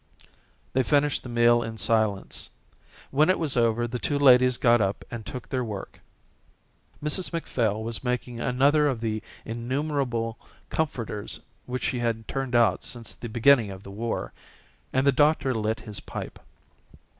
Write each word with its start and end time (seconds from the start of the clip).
They 0.73 0.81
finished 0.81 1.21
the 1.21 1.29
meal 1.29 1.61
in 1.61 1.77
silence. 1.77 2.49
When 3.11 3.29
it 3.29 3.37
was 3.37 3.55
over 3.55 3.87
the 3.87 3.99
two 3.99 4.17
ladies 4.17 4.57
got 4.57 4.81
up 4.81 5.05
and 5.11 5.23
took 5.23 5.47
their 5.47 5.63
work, 5.63 5.99
Mrs 7.03 7.31
Macphail 7.31 7.83
was 7.83 8.03
making 8.03 8.39
another 8.39 8.87
of 8.87 8.99
the 8.99 9.21
innumerable 9.45 10.39
comforters 10.71 11.39
which 11.67 11.83
she 11.83 11.99
had 11.99 12.27
turned 12.27 12.55
out 12.55 12.83
since 12.83 13.13
the 13.13 13.29
beginning 13.29 13.69
of 13.69 13.83
the 13.83 13.91
war, 13.91 14.33
and 14.91 15.05
the 15.05 15.11
doctor 15.11 15.53
lit 15.53 15.81
his 15.81 15.99
pipe. 15.99 16.39